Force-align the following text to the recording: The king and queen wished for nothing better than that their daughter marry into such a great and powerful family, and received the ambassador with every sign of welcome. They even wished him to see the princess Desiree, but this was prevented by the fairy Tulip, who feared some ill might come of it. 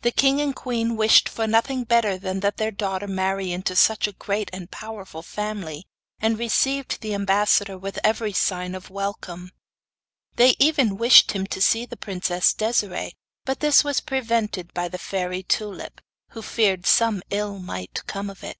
The 0.00 0.10
king 0.10 0.40
and 0.40 0.56
queen 0.56 0.96
wished 0.96 1.28
for 1.28 1.46
nothing 1.46 1.84
better 1.84 2.16
than 2.16 2.40
that 2.40 2.56
their 2.56 2.70
daughter 2.70 3.06
marry 3.06 3.52
into 3.52 3.76
such 3.76 4.06
a 4.08 4.12
great 4.14 4.48
and 4.50 4.70
powerful 4.70 5.20
family, 5.20 5.86
and 6.20 6.38
received 6.38 7.02
the 7.02 7.12
ambassador 7.12 7.76
with 7.76 7.98
every 8.02 8.32
sign 8.32 8.74
of 8.74 8.88
welcome. 8.88 9.50
They 10.36 10.56
even 10.58 10.96
wished 10.96 11.32
him 11.32 11.46
to 11.48 11.60
see 11.60 11.84
the 11.84 11.98
princess 11.98 12.54
Desiree, 12.54 13.12
but 13.44 13.60
this 13.60 13.84
was 13.84 14.00
prevented 14.00 14.72
by 14.72 14.88
the 14.88 14.96
fairy 14.96 15.42
Tulip, 15.42 16.00
who 16.30 16.40
feared 16.40 16.86
some 16.86 17.20
ill 17.28 17.58
might 17.58 18.02
come 18.06 18.30
of 18.30 18.42
it. 18.42 18.56